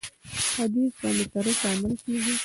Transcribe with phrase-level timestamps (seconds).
[0.55, 2.33] حدیث باندي تر اوسه عمل کیږي.